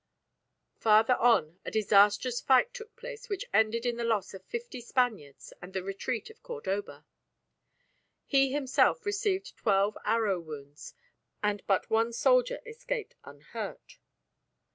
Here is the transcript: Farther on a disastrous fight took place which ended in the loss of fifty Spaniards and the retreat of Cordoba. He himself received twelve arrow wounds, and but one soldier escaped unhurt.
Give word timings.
Farther 0.79 1.13
on 1.17 1.59
a 1.63 1.69
disastrous 1.69 2.41
fight 2.41 2.73
took 2.73 2.95
place 2.95 3.29
which 3.29 3.45
ended 3.53 3.85
in 3.85 3.97
the 3.97 4.03
loss 4.03 4.33
of 4.33 4.43
fifty 4.43 4.81
Spaniards 4.81 5.53
and 5.61 5.73
the 5.73 5.83
retreat 5.83 6.31
of 6.31 6.41
Cordoba. 6.41 7.05
He 8.25 8.51
himself 8.51 9.05
received 9.05 9.55
twelve 9.57 9.95
arrow 10.03 10.39
wounds, 10.39 10.95
and 11.43 11.61
but 11.67 11.91
one 11.91 12.13
soldier 12.13 12.61
escaped 12.65 13.13
unhurt. 13.25 13.99